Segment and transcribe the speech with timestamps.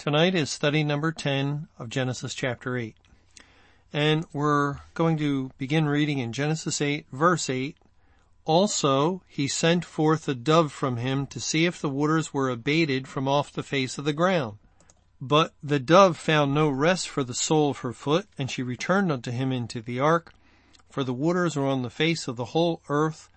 [0.00, 2.96] Tonight is study number 10 of Genesis chapter 8.
[3.92, 7.76] And we're going to begin reading in Genesis 8 verse 8.
[8.46, 13.06] Also, he sent forth a dove from him to see if the waters were abated
[13.06, 14.56] from off the face of the ground.
[15.20, 19.12] But the dove found no rest for the sole of her foot, and she returned
[19.12, 20.32] unto him into the ark,
[20.88, 23.28] for the waters were on the face of the whole earth.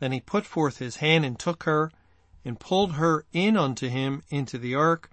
[0.00, 1.92] Then he put forth his hand and took her,
[2.44, 5.08] and pulled her in unto him into the ark,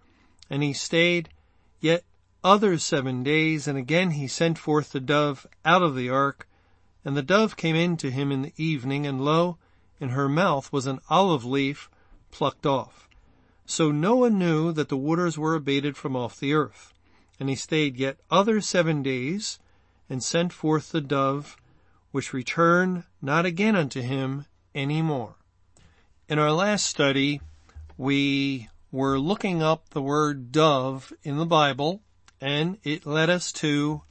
[0.49, 1.29] and he stayed
[1.79, 2.03] yet
[2.43, 6.47] other seven days, and again he sent forth the dove out of the ark.
[7.03, 9.57] And the dove came in to him in the evening, and lo,
[9.99, 11.89] in her mouth was an olive leaf
[12.31, 13.07] plucked off.
[13.65, 16.93] So Noah knew that the waters were abated from off the earth.
[17.39, 19.59] And he stayed yet other seven days,
[20.09, 21.57] and sent forth the dove,
[22.11, 25.35] which returned not again unto him any more.
[26.29, 27.41] In our last study,
[27.97, 32.01] we were looking up the word dove in the Bible
[32.39, 34.01] and it led us to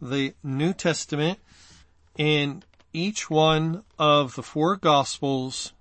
[0.00, 1.38] the New Testament.
[2.16, 5.72] In each one of the four gospels,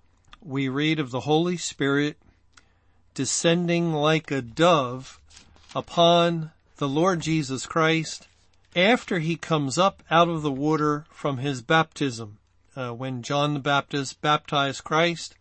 [0.42, 2.18] we read of the Holy Spirit
[3.14, 5.20] descending like a dove
[5.76, 8.28] upon the Lord Jesus Christ
[8.76, 12.40] after he comes up out of the water from his baptism.
[12.76, 15.36] Uh, when John the Baptist baptized Christ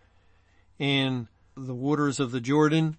[0.79, 2.99] in the waters of the Jordan,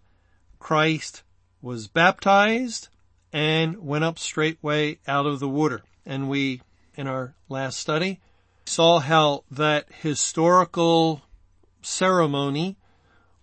[0.64, 1.24] Christ
[1.62, 2.88] was baptized
[3.34, 5.82] and went up straightway out of the water.
[6.06, 6.62] And we,
[6.96, 8.22] in our last study,
[8.66, 11.22] saw how that historical
[11.82, 12.78] ceremony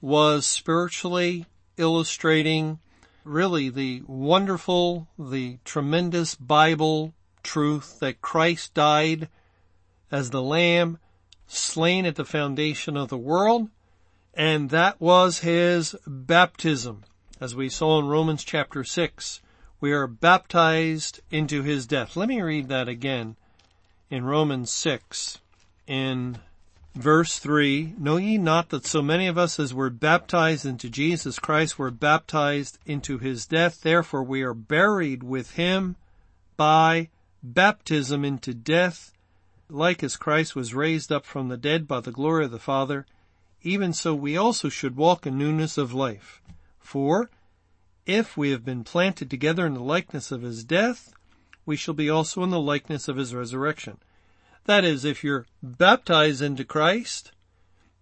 [0.00, 1.44] was spiritually
[1.76, 2.78] illustrating
[3.22, 7.12] really the wonderful, the tremendous Bible
[7.42, 9.28] truth that Christ died
[10.10, 10.98] as the lamb
[11.46, 13.68] slain at the foundation of the world.
[14.32, 17.04] And that was his baptism.
[17.40, 19.40] As we saw in Romans chapter 6,
[19.80, 22.14] we are baptized into his death.
[22.14, 23.36] Let me read that again
[24.10, 25.38] in Romans 6
[25.86, 26.36] in
[26.94, 27.94] verse 3.
[27.96, 31.90] Know ye not that so many of us as were baptized into Jesus Christ were
[31.90, 33.80] baptized into his death?
[33.80, 35.96] Therefore we are buried with him
[36.58, 37.08] by
[37.42, 39.14] baptism into death,
[39.70, 43.06] like as Christ was raised up from the dead by the glory of the Father,
[43.62, 46.42] even so we also should walk in newness of life.
[46.90, 47.30] For
[48.04, 51.14] if we have been planted together in the likeness of his death,
[51.64, 53.98] we shall be also in the likeness of his resurrection.
[54.64, 57.30] That is, if you're baptized into Christ,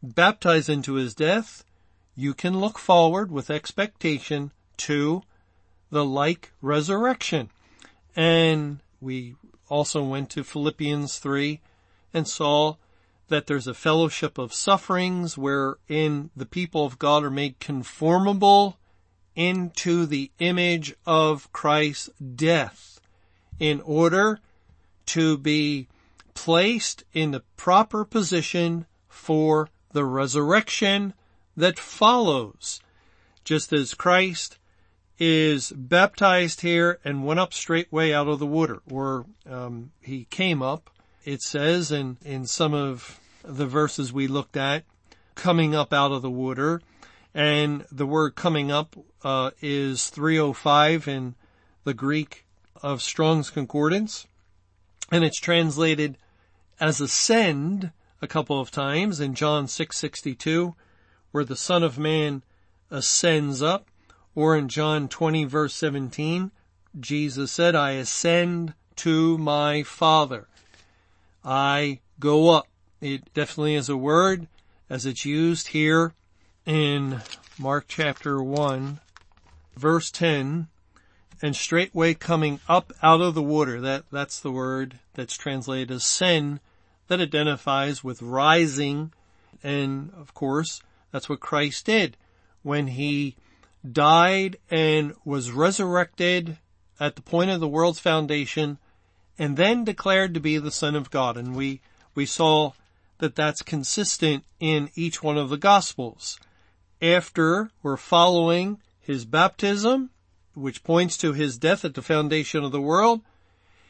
[0.02, 1.64] baptized into his death,
[2.16, 5.22] you can look forward with expectation to
[5.90, 7.50] the like resurrection.
[8.16, 9.34] And we
[9.68, 11.60] also went to Philippians 3
[12.14, 12.76] and saw
[13.28, 18.78] that there's a fellowship of sufferings wherein the people of God are made conformable
[19.36, 23.00] into the image of Christ's death
[23.60, 24.40] in order
[25.06, 25.88] to be
[26.34, 31.14] placed in the proper position for the resurrection
[31.56, 32.80] that follows.
[33.44, 34.58] Just as Christ
[35.18, 40.62] is baptized here and went up straightway out of the water, or um, he came
[40.62, 40.90] up
[41.28, 44.84] it says in, in some of the verses we looked at,
[45.34, 46.80] coming up out of the water.
[47.34, 51.34] And the word coming up, uh, is 305 in
[51.84, 52.46] the Greek
[52.82, 54.26] of Strong's Concordance.
[55.12, 56.16] And it's translated
[56.80, 60.74] as ascend a couple of times in John 6:62
[61.30, 62.42] where the son of man
[62.90, 63.90] ascends up
[64.34, 66.52] or in John 20 verse 17
[66.98, 70.47] Jesus said I ascend to my father
[71.44, 72.66] I go up.
[73.00, 74.48] It definitely is a word
[74.90, 76.14] as it's used here
[76.66, 77.20] in
[77.58, 79.00] Mark chapter 1
[79.78, 80.66] verse 10
[81.40, 83.80] and straightway coming up out of the water.
[83.80, 86.60] That, that's the word that's translated as sen
[87.06, 89.12] that identifies with rising.
[89.62, 90.82] And of course,
[91.12, 92.16] that's what Christ did
[92.62, 93.36] when he
[93.90, 96.58] died and was resurrected
[96.98, 98.78] at the point of the world's foundation
[99.38, 101.36] and then declared to be the Son of God.
[101.36, 101.80] And we,
[102.14, 102.72] we saw
[103.18, 106.38] that that's consistent in each one of the Gospels.
[107.00, 110.10] After we're following his baptism
[110.54, 113.20] which points to his death at the foundation of the world,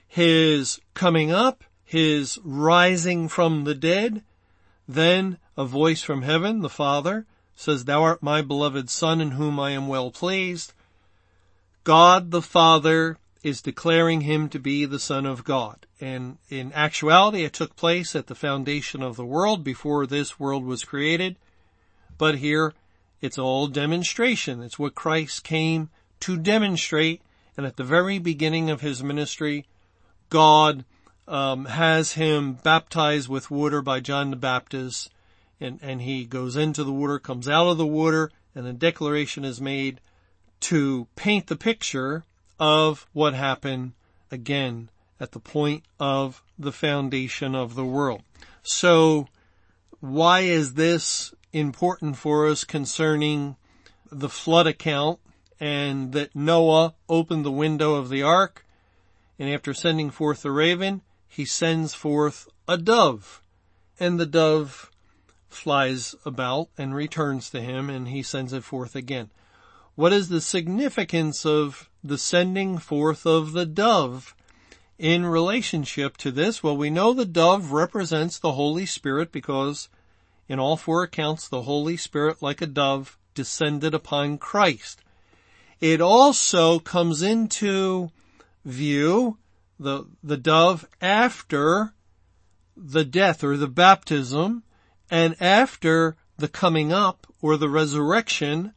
[0.07, 4.23] his coming up, his rising from the dead,
[4.87, 9.59] then a voice from heaven, the Father, says, Thou art my beloved Son in whom
[9.59, 10.73] I am well pleased.
[11.85, 15.87] God the Father is declaring him to be the Son of God.
[16.01, 20.65] And in actuality, it took place at the foundation of the world before this world
[20.65, 21.37] was created.
[22.17, 22.75] But here,
[23.21, 24.63] it's all demonstration.
[24.63, 25.91] It's what Christ came
[26.21, 27.23] to demonstrate.
[27.57, 29.67] And at the very beginning of his ministry,
[30.31, 30.85] God
[31.29, 35.11] um, has him baptized with water by John the Baptist,
[35.61, 39.45] and and he goes into the water, comes out of the water, and the declaration
[39.45, 40.01] is made
[40.61, 42.25] to paint the picture
[42.59, 43.93] of what happened
[44.31, 44.91] again
[45.21, 48.23] at the point of the foundation of the world.
[48.63, 49.29] So
[50.01, 53.57] why is this important for us concerning
[54.11, 55.19] the flood account
[55.61, 58.65] and that Noah opened the window of the ark
[59.39, 63.43] and after sending forth the raven, he sends forth a dove
[63.99, 64.91] and the dove
[65.49, 69.31] flies about and returns to him and he sends it forth again.
[69.95, 74.35] What is the significance of the sending forth of the dove
[74.99, 76.63] in relationship to this?
[76.63, 79.89] Well, we know the dove represents the Holy Spirit because
[80.49, 85.03] in all four accounts, the Holy Spirit, like a dove, descended upon Christ.
[85.81, 88.11] It also comes into
[88.65, 89.39] view
[89.79, 91.95] the, the dove after
[92.77, 94.65] the death or the baptism
[95.11, 98.73] and after the coming up or the resurrection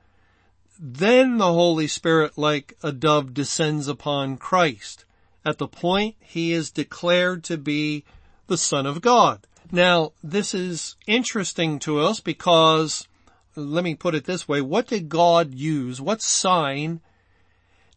[0.84, 5.06] then the Holy Spirit like a dove descends upon Christ.
[5.46, 8.04] At the point he is declared to be
[8.48, 9.46] the Son of God.
[9.72, 13.08] Now, this is interesting to us because,
[13.56, 16.02] let me put it this way, what did God use?
[16.02, 17.00] What sign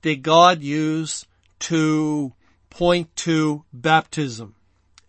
[0.03, 1.25] did God use
[1.61, 2.35] to
[2.69, 4.55] point to baptism?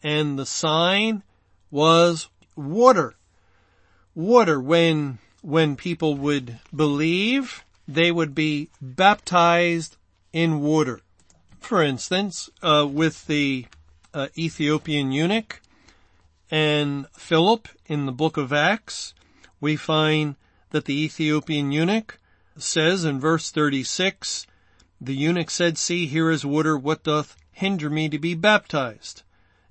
[0.01, 1.23] And the sign
[1.69, 3.15] was water.
[4.15, 4.61] Water.
[4.61, 9.97] When, when people would believe, they would be baptized
[10.33, 11.01] in water.
[11.59, 13.65] For instance, uh, with the
[14.13, 15.61] uh, Ethiopian eunuch
[16.51, 19.13] and Philip in the book of Acts,
[19.59, 20.35] we find
[20.69, 22.19] that the Ethiopian eunuch
[22.57, 24.45] says in verse 36,
[25.01, 26.77] the eunuch said, see, here is water.
[26.77, 29.23] What doth hinder me to be baptized?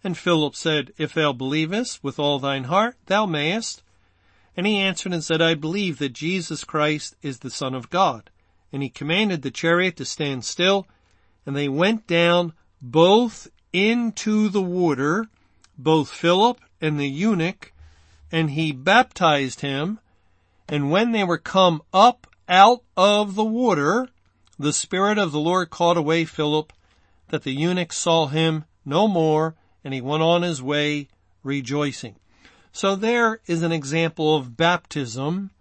[0.03, 3.84] And Philip said, if thou believest with all thine heart, thou mayest.
[4.57, 8.31] And he answered and said, I believe that Jesus Christ is the Son of God.
[8.73, 10.87] And he commanded the chariot to stand still,
[11.47, 15.27] and they went down both into the water,
[15.79, 17.73] both Philip and the eunuch,
[18.31, 19.99] and he baptized him.
[20.69, 24.09] And when they were come up out of the water,
[24.59, 26.73] the Spirit of the Lord caught away Philip,
[27.29, 31.09] that the eunuch saw him no more, and he went on his way
[31.43, 32.17] rejoicing.
[32.75, 35.53] So there is an example of baptism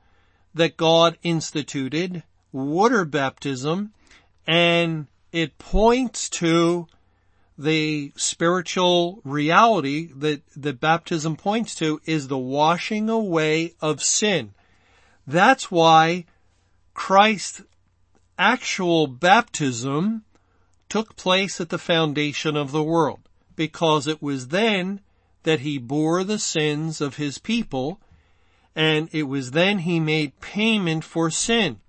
[0.56, 3.94] that God instituted, water baptism,
[4.48, 6.88] and it points to
[7.56, 14.56] the spiritual reality that, that baptism points to is the washing away of sin.
[15.28, 16.26] That's why
[16.96, 17.62] Christ's
[18.40, 20.24] actual baptism
[20.90, 23.20] took place at the foundation of the world,
[23.56, 25.00] because it was then
[25.44, 28.00] that he bore the sins of his people
[28.76, 31.80] and it was then he made payment for sin.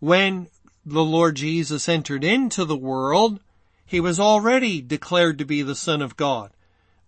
[0.00, 0.48] When
[0.84, 3.40] the Lord Jesus entered into the world,
[3.84, 6.50] he was already declared to be the Son of God,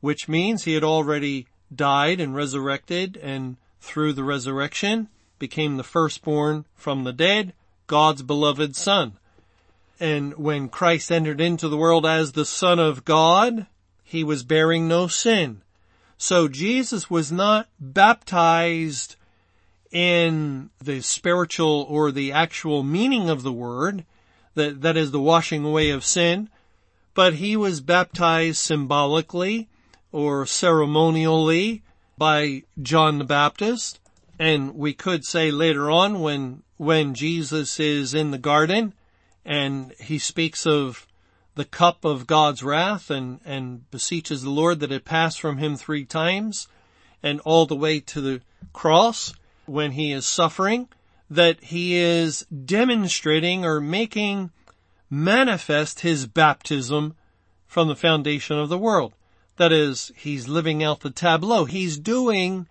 [0.01, 5.09] which means he had already died and resurrected and through the resurrection
[5.39, 7.53] became the firstborn from the dead,
[7.87, 9.15] God's beloved Son.
[10.01, 13.67] And when Christ entered into the world as the Son of God,
[14.05, 15.63] he was bearing no sin.
[16.19, 19.17] So Jesus was not baptized
[19.91, 24.05] in the spiritual or the actual meaning of the word,
[24.55, 26.51] that, that is the washing away of sin,
[27.15, 29.69] but he was baptized symbolically
[30.13, 31.83] or ceremonially
[32.19, 34.01] by John the Baptist.
[34.39, 38.93] And we could say later on when, when Jesus is in the garden
[39.45, 41.08] and he speaks of
[41.59, 45.75] the cup of God's wrath and, and beseeches the Lord that it pass from him
[45.75, 46.69] three times
[47.21, 48.41] and all the way to the
[48.73, 49.35] cross
[49.67, 50.89] when he is suffering,
[51.29, 54.51] that he is demonstrating or making
[55.11, 57.17] manifest his baptism
[57.67, 59.13] from the foundation of the world.
[59.57, 61.65] That is, he's living out the tableau.
[61.65, 62.69] He's doing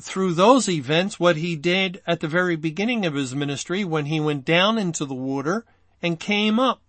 [0.00, 4.20] through those events what he did at the very beginning of his ministry when he
[4.20, 5.64] went down into the water
[6.00, 6.80] and came up.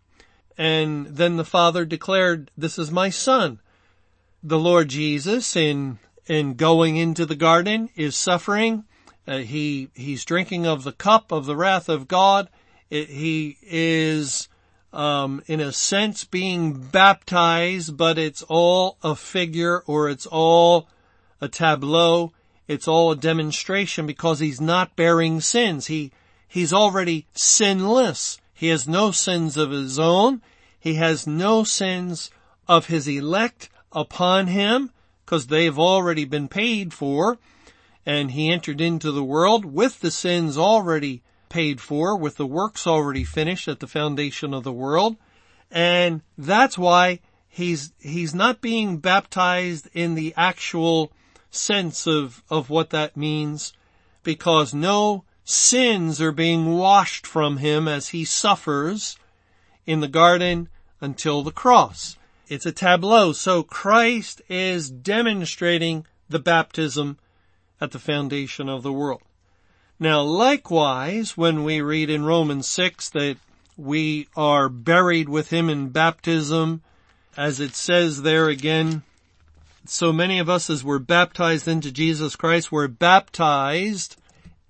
[0.58, 3.60] And then the Father declared, this is my son.
[4.44, 8.84] The Lord Jesus in, in going into the garden is suffering.
[9.28, 12.50] Uh, he, he's drinking of the cup of the wrath of God.
[12.90, 14.50] It, he is,
[14.92, 20.90] um, in a sense being baptized, but it's all a figure or it's all
[21.40, 22.34] a tableau.
[22.68, 25.88] It's all a demonstration because he's not bearing sins.
[25.88, 26.12] He,
[26.48, 28.41] he's already sinless.
[28.62, 30.44] He has no sins of his own.
[30.80, 32.30] He has no sins
[32.68, 34.92] of his elect upon him
[35.26, 37.40] because they've already been paid for.
[38.06, 42.86] And he entered into the world with the sins already paid for, with the works
[42.86, 45.18] already finished at the foundation of the world.
[45.72, 51.12] And that's why he's, he's not being baptized in the actual
[51.50, 53.74] sense of, of what that means
[54.22, 59.18] because no sins are being washed from him as he suffers
[59.86, 62.18] in the garden until the cross.
[62.48, 63.34] It's a tableau.
[63.34, 67.18] So Christ is demonstrating the baptism
[67.80, 69.22] at the foundation of the world.
[70.00, 73.38] Now likewise, when we read in Romans 6 that
[73.78, 76.82] we are buried with him in baptism,
[77.38, 79.04] as it says there again,
[79.86, 84.16] so many of us as were baptized into Jesus Christ were baptized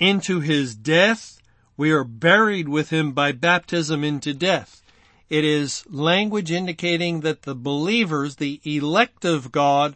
[0.02, 1.40] into his death.
[1.78, 4.82] We are buried with him by baptism into death.
[5.30, 9.96] It is language indicating that the believers, the elect of God,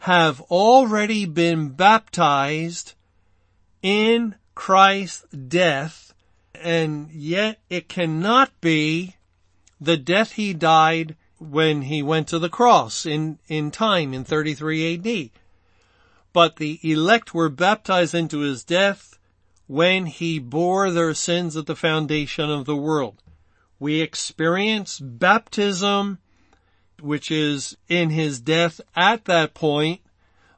[0.00, 2.94] have already been baptized
[3.80, 6.12] in Christ's death,
[6.54, 9.16] and yet it cannot be
[9.80, 14.94] the death he died when he went to the cross in, in time in 33
[14.94, 15.30] AD.
[16.32, 19.17] But the elect were baptized into his death
[19.68, 23.22] when he bore their sins at the foundation of the world.
[23.78, 26.18] We experience baptism,
[27.00, 30.00] which is in his death at that point.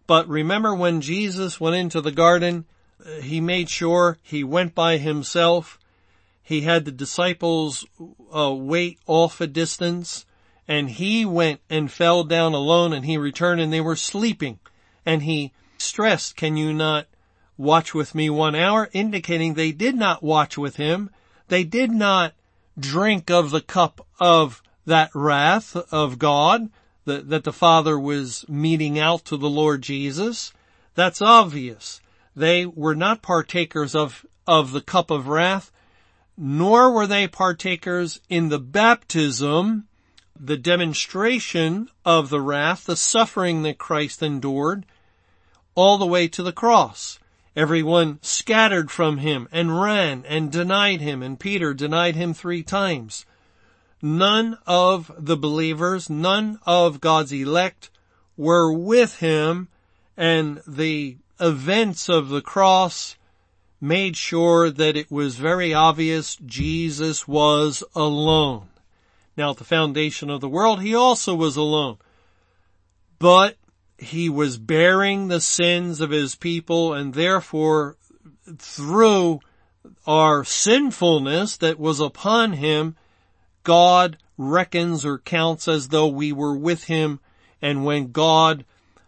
[0.06, 2.64] But remember when Jesus went into the garden,
[3.20, 5.78] he made sure he went by himself.
[6.42, 7.84] He had the disciples
[8.34, 10.24] uh, wait off a distance
[10.66, 14.60] and he went and fell down alone and he returned and they were sleeping
[15.04, 17.06] and he stressed, can you not
[17.60, 18.88] watch with me one hour?
[18.92, 21.10] Indicating they did not watch with him.
[21.48, 22.32] They did not
[22.78, 26.70] drink of the cup of that wrath of God
[27.04, 30.52] that, that the Father was meting out to the Lord Jesus.
[30.94, 32.00] That's obvious.
[32.34, 35.70] They were not partakers of, of the cup of wrath,
[36.38, 39.86] nor were they partakers in the baptism
[40.42, 44.86] the demonstration of the wrath, the suffering that Christ endured,
[45.74, 47.19] all the way to the cross.
[47.56, 53.26] Everyone scattered from him and ran and denied him and Peter denied him three times.
[54.00, 57.90] None of the believers, none of God's elect
[58.36, 59.68] were with him
[60.16, 63.16] and the events of the cross
[63.80, 68.68] made sure that it was very obvious Jesus was alone.
[69.36, 71.98] Now at the foundation of the world, he also was alone.
[73.18, 73.56] But
[74.00, 77.96] he was bearing the sins of his people and therefore
[78.56, 79.40] through
[80.06, 82.96] our sinfulness that was upon him,
[83.62, 87.20] God reckons or counts as though we were with him.
[87.60, 88.64] And when God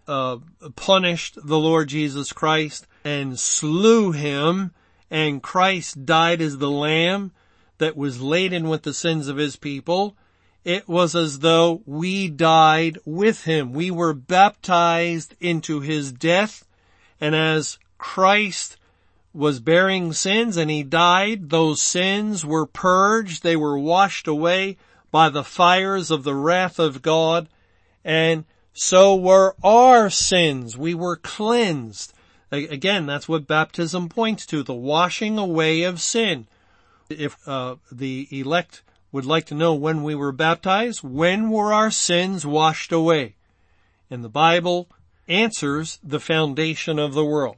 [0.07, 0.39] uh,
[0.77, 4.73] punished the Lord Jesus Christ and slew him,
[5.11, 7.33] and Christ died as the lamb
[7.79, 10.17] that was laden with the sins of his people,
[10.65, 13.73] it was as though we died with him.
[13.73, 16.65] We were baptized into his death.
[17.21, 18.77] And as Christ
[19.35, 23.43] was bearing sins and he died, those sins were purged.
[23.43, 24.77] They were washed away
[25.11, 27.49] by the fires of the wrath of God.
[28.05, 30.79] And so were our sins.
[30.79, 32.13] We were cleansed.
[32.51, 36.47] Again, that's what baptism points to, the washing away of sin.
[37.09, 41.91] If uh, the elect would like to know when we were baptized, when were our
[41.91, 43.35] sins washed away?
[44.11, 44.89] And the Bible
[45.29, 47.57] answers the foundation of the world.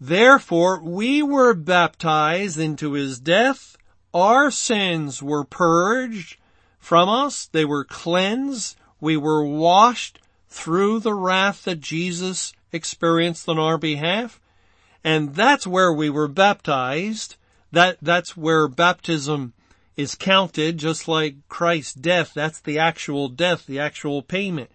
[0.00, 3.76] Therefore, we were baptized into his death.
[4.14, 6.36] Our sins were purged
[6.78, 7.46] from us.
[7.46, 8.76] They were cleansed.
[9.00, 14.40] We were washed through the wrath that Jesus experienced on our behalf.
[15.04, 17.36] And that's where we were baptized.
[17.72, 19.52] That, that's where baptism
[20.00, 22.32] is counted just like Christ's death.
[22.34, 24.70] That's the actual death, the actual payment,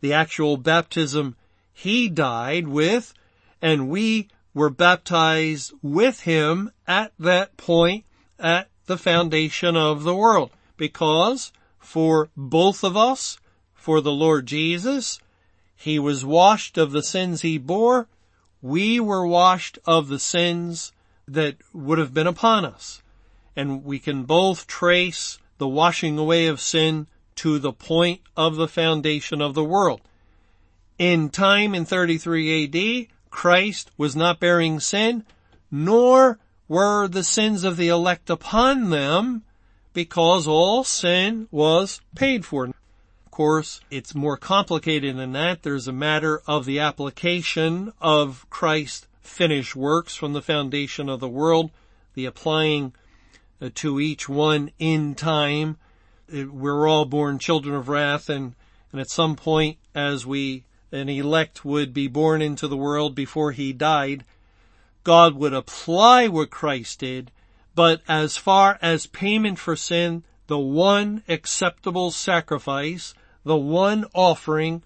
[0.00, 1.36] the actual baptism
[1.72, 3.14] he died with,
[3.62, 8.04] and we were baptized with him at that point,
[8.36, 10.50] at the foundation of the world.
[10.76, 13.38] Because for both of us,
[13.74, 15.20] for the Lord Jesus,
[15.76, 18.08] he was washed of the sins he bore.
[18.60, 20.92] We were washed of the sins
[21.28, 23.02] that would have been upon us.
[23.56, 27.06] And we can both trace the washing away of sin
[27.36, 30.00] to the point of the foundation of the world.
[30.98, 35.24] In time in 33 AD, Christ was not bearing sin,
[35.70, 39.42] nor were the sins of the elect upon them,
[39.92, 42.66] because all sin was paid for.
[42.66, 45.62] Of course, it's more complicated than that.
[45.62, 51.28] There's a matter of the application of Christ's finished works from the foundation of the
[51.28, 51.70] world,
[52.14, 52.92] the applying
[53.60, 55.76] Uh, to each one in time.
[56.32, 58.54] Uh, we're all born children of wrath and,
[58.90, 63.52] and at some point as we, an elect would be born into the world before
[63.52, 64.24] he died,
[65.04, 67.30] God would apply what Christ did,
[67.76, 74.82] but as far as payment for sin, the one acceptable sacrifice, the one offering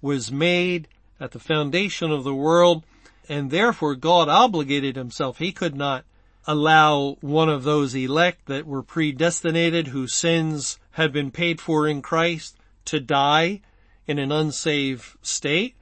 [0.00, 0.86] was made
[1.18, 2.84] at the foundation of the world,
[3.28, 5.38] and therefore God obligated himself.
[5.38, 6.04] He could not
[6.46, 12.02] allow one of those elect that were predestinated whose sins had been paid for in
[12.02, 12.56] Christ
[12.86, 13.60] to die
[14.06, 15.74] in an unsaved state.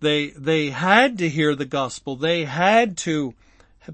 [0.00, 2.16] They, they had to hear the gospel.
[2.16, 3.34] They had to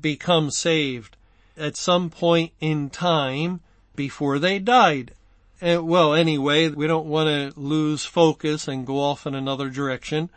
[0.01, 1.17] become saved
[1.57, 3.61] at some point in time
[3.97, 5.13] before they died.
[5.61, 10.31] And, well, anyway, we don't want to lose focus and go off in another direction,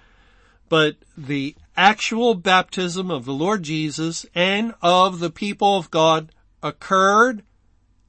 [0.70, 6.32] but the actual baptism of the Lord Jesus and of the people of God
[6.64, 7.44] occurred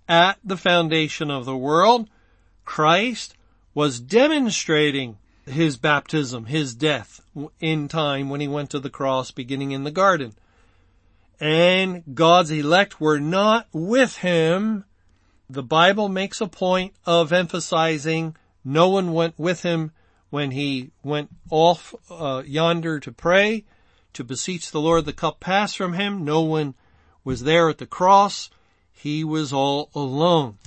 [0.08, 2.08] at the foundation of the world.
[2.64, 3.36] Christ
[3.74, 7.20] was demonstrating his baptism, his death
[7.60, 10.32] in time when he went to the cross beginning in the garden.
[11.38, 14.84] And God's elect were not with him.
[15.48, 18.34] The Bible makes a point of emphasizing
[18.64, 19.92] no one went with him
[20.30, 23.64] when he went off uh, yonder to pray,
[24.12, 26.24] to beseech the Lord the cup pass from him.
[26.24, 26.74] No one
[27.24, 28.50] was there at the cross.
[28.92, 30.58] He was all alone.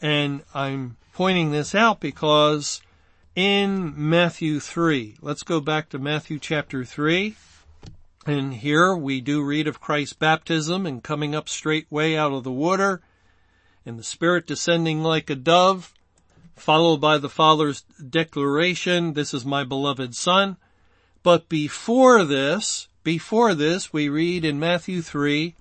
[0.00, 2.82] And I'm pointing this out because
[3.34, 7.36] in Matthew 3, let's go back to Matthew chapter 3.
[8.26, 12.50] And here we do read of Christ's baptism and coming up straightway out of the
[12.50, 13.00] water
[13.86, 15.94] and the Spirit descending like a dove
[16.56, 20.56] followed by the Father's declaration, this is my beloved Son.
[21.22, 25.54] But before this, before this, we read in Matthew 3,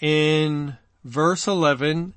[0.00, 2.14] in verse 11,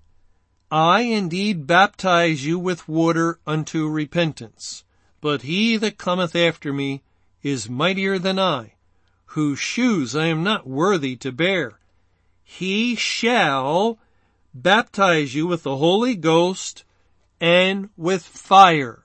[0.72, 4.84] I indeed baptize you with water unto repentance,
[5.22, 7.04] but he that cometh after me
[7.44, 8.74] is mightier than I,
[9.28, 11.80] whose shoes I am not worthy to bear.
[12.44, 14.00] He shall
[14.54, 16.83] baptize you with the Holy Ghost
[17.44, 19.04] and with fire.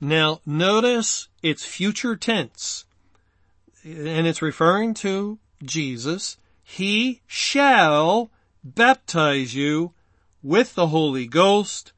[0.00, 2.84] Now notice it's future tense
[3.82, 6.36] and it's referring to Jesus.
[6.62, 8.30] He shall
[8.62, 9.92] baptize you
[10.40, 11.92] with the Holy Ghost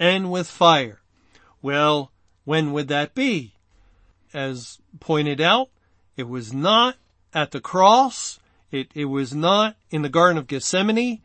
[0.00, 1.02] and with fire.
[1.60, 2.10] Well,
[2.44, 3.52] when would that be?
[4.32, 5.68] As pointed out,
[6.16, 6.96] it was not
[7.34, 8.40] at the cross.
[8.70, 11.20] It, it was not in the Garden of Gethsemane.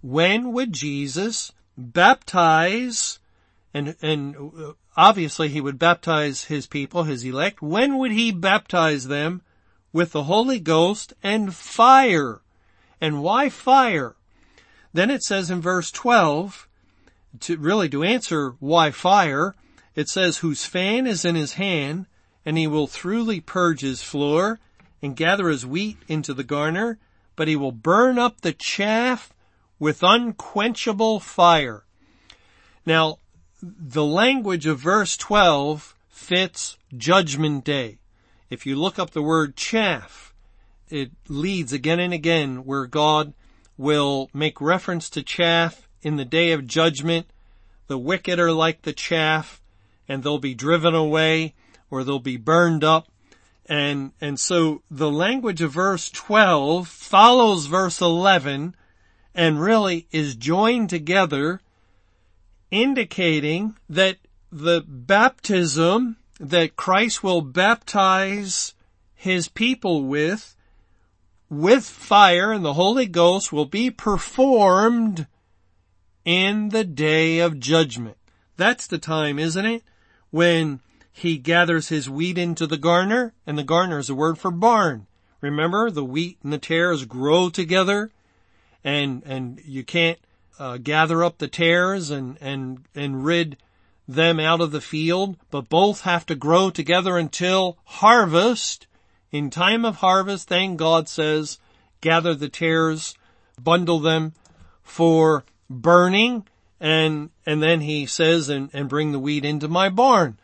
[0.00, 3.18] When would Jesus baptize
[3.74, 7.62] and, and uh, obviously he would baptize his people, his elect.
[7.62, 9.42] When would he baptize them?
[9.92, 12.40] With the Holy Ghost and fire.
[13.00, 14.14] And why fire?
[14.92, 16.68] Then it says in verse 12,
[17.40, 19.54] to really to answer why fire,
[19.94, 22.06] it says, whose fan is in his hand,
[22.44, 24.60] and he will thoroughly purge his floor,
[25.02, 26.98] and gather his wheat into the garner,
[27.36, 29.31] but he will burn up the chaff
[29.82, 31.82] with unquenchable fire.
[32.86, 33.18] Now,
[33.60, 37.98] the language of verse 12 fits judgment day.
[38.48, 40.32] If you look up the word chaff,
[40.88, 43.34] it leads again and again where God
[43.76, 47.26] will make reference to chaff in the day of judgment.
[47.88, 49.60] The wicked are like the chaff
[50.06, 51.54] and they'll be driven away
[51.90, 53.08] or they'll be burned up.
[53.66, 58.76] And, and so the language of verse 12 follows verse 11
[59.34, 61.60] and really is joined together
[62.70, 64.16] indicating that
[64.50, 68.74] the baptism that Christ will baptize
[69.14, 70.56] his people with,
[71.48, 75.26] with fire and the Holy Ghost will be performed
[76.24, 78.16] in the day of judgment.
[78.56, 79.82] That's the time, isn't it?
[80.30, 80.80] When
[81.12, 85.06] he gathers his wheat into the garner, and the garner is a word for barn.
[85.40, 88.10] Remember, the wheat and the tares grow together
[88.84, 90.18] and, and you can't
[90.58, 93.56] uh, gather up the tares and, and, and rid
[94.08, 98.86] them out of the field, but both have to grow together until harvest.
[99.30, 101.58] In time of harvest, thank God says,
[102.00, 103.14] gather the tares,
[103.60, 104.34] bundle them
[104.82, 106.46] for burning,
[106.80, 110.38] and, and then he says, and, and bring the wheat into my barn.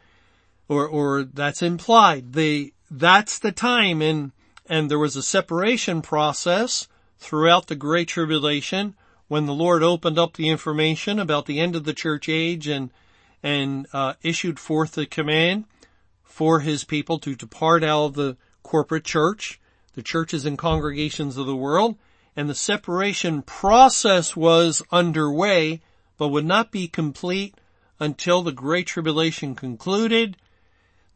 [0.69, 2.35] Or, or that's implied.
[2.35, 4.33] The, that's the time and,
[4.69, 8.95] and there was a separation process throughout the Great Tribulation
[9.27, 12.91] when the Lord opened up the information about the end of the church age and,
[13.43, 15.65] and, uh, issued forth the command
[16.23, 19.61] for his people to depart out of the corporate church,
[19.95, 21.97] the churches and congregations of the world,
[22.37, 25.81] and the separation process was underway,
[26.17, 27.55] but would not be complete
[27.99, 30.37] until the Great Tribulation concluded.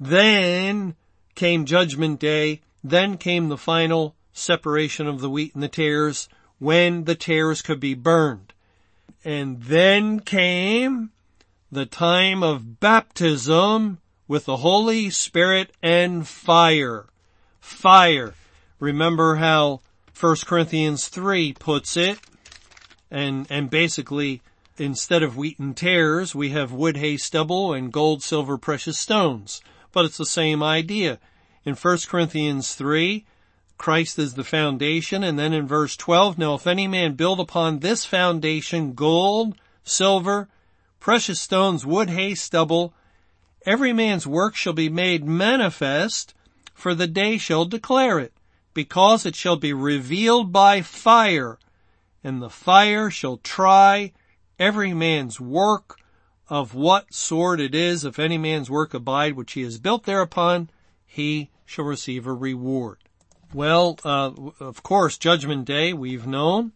[0.01, 0.97] Then
[1.35, 7.05] came Judgment Day, then came the final separation of the wheat and the tares when
[7.05, 8.53] the tares could be burned.
[9.25, 11.11] And then came
[11.71, 17.07] the time of baptism with the Holy Spirit and fire.
[17.61, 18.35] Fire.
[18.79, 19.81] Remember how
[20.19, 22.19] 1 Corinthians 3 puts it?
[23.11, 24.41] And, and basically,
[24.79, 29.61] instead of wheat and tares, we have wood, hay, stubble, and gold, silver, precious stones.
[29.93, 31.19] But it's the same idea.
[31.65, 33.25] In 1 Corinthians 3,
[33.83, 35.25] Christ is the foundation.
[35.25, 40.49] And then in verse 12, now if any man build upon this foundation gold, silver,
[41.01, 42.95] precious stones, wood, hay, stubble,
[43.67, 46.33] every man's work shall be made manifest,
[46.73, 48.33] for the day shall declare it,
[48.73, 51.59] because it shall be revealed by fire,
[52.23, 54.13] and the fire shall try
[54.61, 55.97] every man's work
[56.49, 58.05] of what sort it is.
[58.05, 60.71] If any man's work abide which he has built thereupon,
[61.05, 63.02] he shall receive a reward.
[63.55, 66.73] Well, uh, of course, Judgment Day, we've known,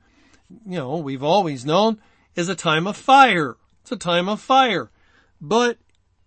[0.66, 2.00] you know, we've always known,
[2.34, 3.56] is a time of fire.
[3.82, 4.90] It's a time of fire.
[5.40, 5.78] But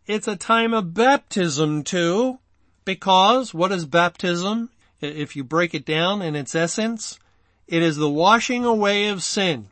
[0.08, 2.40] it's a time of baptism too,
[2.84, 4.70] because what is baptism?
[5.02, 7.20] If you break it down in its essence,
[7.68, 9.68] it is the washing away of sin.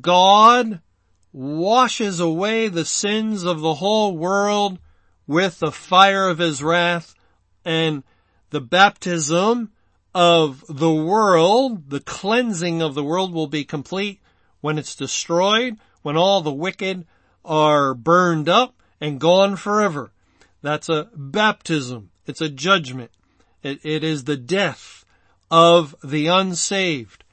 [0.00, 0.80] God
[1.32, 4.80] washes away the sins of the whole world
[5.28, 7.14] with the fire of his wrath
[7.64, 8.02] and
[8.50, 9.70] the baptism
[10.14, 14.20] of the world, the cleansing of the world will be complete
[14.60, 17.06] when it's destroyed, when all the wicked
[17.44, 20.12] are burned up and gone forever.
[20.62, 22.10] That's a baptism.
[22.26, 23.10] It's a judgment.
[23.62, 25.04] It, it is the death
[25.50, 27.24] of the unsaved.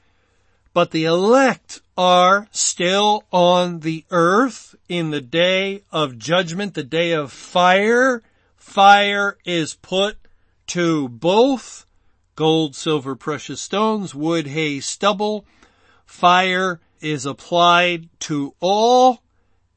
[0.72, 7.12] But the elect are still on the earth in the day of judgment, the day
[7.12, 8.22] of fire.
[8.56, 10.16] Fire is put
[10.68, 11.84] to both
[12.38, 15.44] gold, silver, precious stones, wood, hay, stubble.
[16.06, 19.22] Fire is applied to all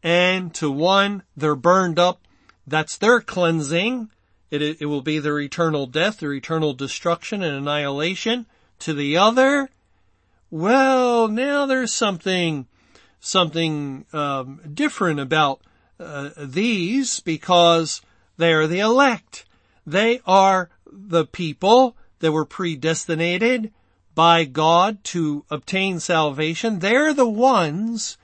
[0.04, 2.22] and to one they're burned up.
[2.68, 4.12] That's their cleansing.
[4.52, 8.46] It, it will be their eternal death, their eternal destruction and annihilation.
[8.82, 9.72] To the other,
[10.52, 12.68] well, now there's something,
[13.20, 15.62] something um, different about
[16.00, 18.04] uh, these because
[18.38, 19.46] they are the elect.
[19.84, 23.72] They are the people that were predestinated
[24.16, 26.80] by God to obtain salvation.
[26.80, 28.18] They're the ones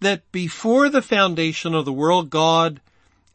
[0.00, 2.80] that before the foundation of the world, God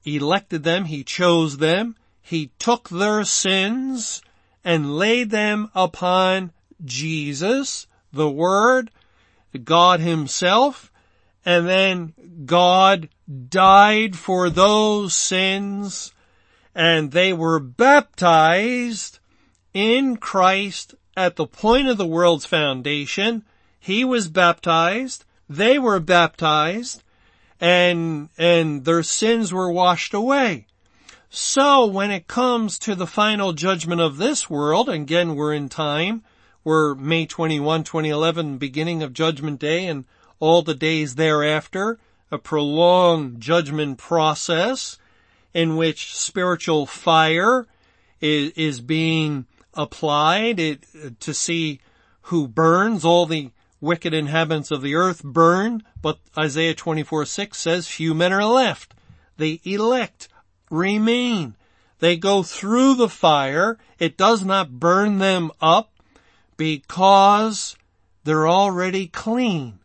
[0.04, 0.86] elected them.
[0.86, 1.96] He chose them.
[2.22, 4.22] He took their sins
[4.64, 6.52] and laid them upon
[6.84, 8.92] Jesus, the Word,
[9.64, 10.92] God Himself,
[11.46, 12.14] and then
[12.46, 13.10] God
[13.50, 16.14] died for those sins
[16.74, 19.20] and they were baptized
[19.74, 23.44] in Christ at the point of the world's foundation.
[23.80, 25.26] He was baptized.
[25.50, 27.04] They were baptized
[27.60, 30.66] and, and their sins were washed away.
[31.30, 36.24] So when it comes to the final judgment of this world, again we're in time,
[36.64, 40.06] we're May 21, 2011, beginning of judgment day and
[40.40, 42.00] all the days thereafter,
[42.32, 44.98] a prolonged judgment process
[45.54, 47.68] in which spiritual fire
[48.20, 51.80] is, is being applied it, uh, to see
[52.24, 53.06] who burns.
[53.06, 58.32] All the wicked inhabitants of the earth burn, but Isaiah 24, 6 says few men
[58.32, 58.94] are left.
[59.38, 60.28] The elect
[60.70, 61.56] remain.
[62.00, 63.78] They go through the fire.
[64.00, 65.92] It does not burn them up
[66.58, 67.76] because
[68.24, 69.80] they're already clean.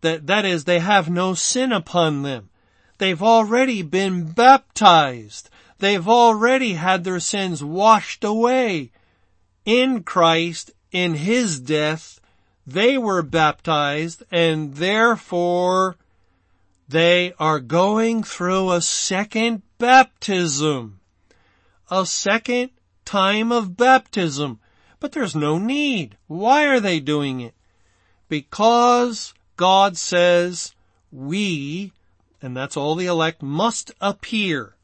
[0.00, 2.50] That, that is, they have no sin upon them.
[2.98, 5.48] They've already been baptized.
[5.78, 8.90] They've already had their sins washed away
[9.64, 12.20] in Christ, in His death.
[12.66, 15.96] they were baptized and therefore
[16.88, 21.00] they are going through a second baptism.
[21.90, 22.70] A second
[23.04, 24.60] time of baptism.
[25.00, 26.16] But there's no need.
[26.26, 27.54] Why are they doing it?
[28.28, 30.74] Because God says
[31.12, 31.92] we,
[32.40, 34.74] and that's all the elect, must appear.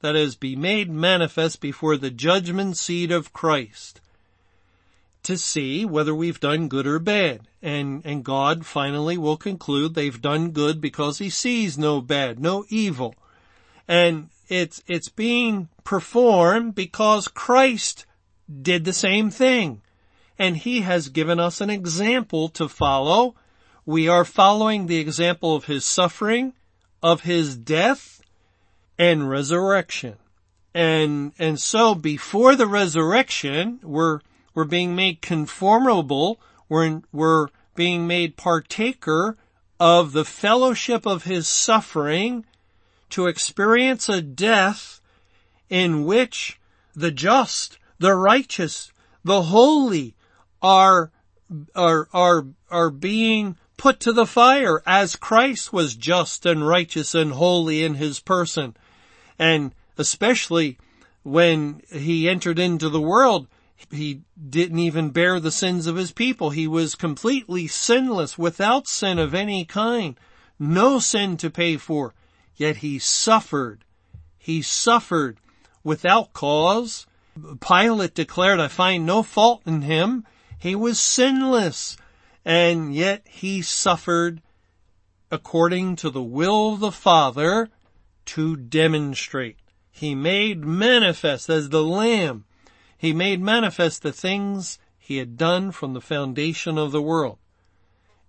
[0.00, 4.00] That is, be made manifest before the judgment seat of Christ
[5.22, 7.48] to see whether we've done good or bad.
[7.62, 12.64] And, and God finally will conclude they've done good because he sees no bad, no
[12.68, 13.14] evil.
[13.86, 18.06] And it's, it's being performed because Christ
[18.62, 19.82] did the same thing.
[20.38, 23.34] And he has given us an example to follow.
[23.84, 26.54] We are following the example of his suffering,
[27.02, 28.22] of his death,
[28.98, 30.16] and resurrection.
[30.74, 34.20] And, and so before the resurrection, we're
[34.60, 36.38] we're being made conformable.
[36.68, 39.38] We're, we're being made partaker
[39.80, 42.44] of the fellowship of his suffering
[43.08, 45.00] to experience a death
[45.70, 46.60] in which
[46.94, 48.92] the just, the righteous,
[49.24, 50.14] the holy
[50.60, 51.10] are,
[51.74, 57.32] are, are, are being put to the fire as Christ was just and righteous and
[57.32, 58.76] holy in his person.
[59.38, 60.76] And especially
[61.22, 63.46] when he entered into the world,
[63.90, 66.50] he didn't even bear the sins of his people.
[66.50, 70.18] He was completely sinless, without sin of any kind,
[70.58, 72.14] no sin to pay for.
[72.56, 73.84] Yet he suffered.
[74.38, 75.38] He suffered
[75.82, 77.06] without cause.
[77.60, 80.26] Pilate declared, I find no fault in him.
[80.58, 81.96] He was sinless.
[82.44, 84.42] And yet he suffered
[85.30, 87.68] according to the will of the Father
[88.26, 89.56] to demonstrate.
[89.90, 92.44] He made manifest as the Lamb
[93.00, 97.38] he made manifest the things he had done from the foundation of the world.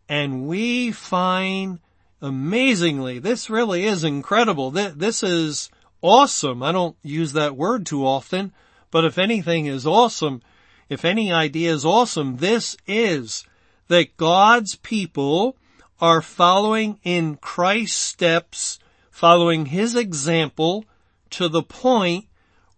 [0.08, 1.80] And we find
[2.22, 4.72] amazingly, this really is incredible.
[4.72, 5.70] This is
[6.02, 6.64] awesome.
[6.64, 8.54] I don't use that word too often,
[8.92, 10.42] but if anything is awesome,
[10.88, 13.44] if any idea is awesome, this is
[13.90, 15.58] that God's people
[16.00, 18.80] are following in Christ's steps,
[19.10, 20.86] following his example
[21.32, 22.28] to the point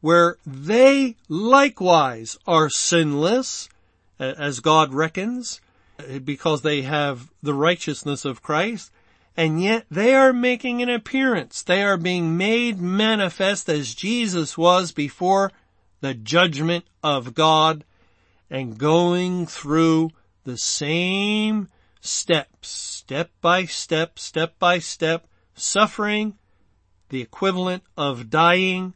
[0.04, 3.70] where they likewise are sinless,
[4.20, 5.62] as God reckons,
[6.26, 8.92] because they have the righteousness of Christ,
[9.38, 11.64] and yet they are making an appearance.
[11.64, 15.54] They are being made manifest as Jesus was before
[16.02, 17.86] the judgment of God
[18.50, 20.12] and going through
[20.44, 21.70] the same
[22.02, 26.34] steps, step by step, step by step, suffering,
[27.08, 28.96] the equivalent of dying,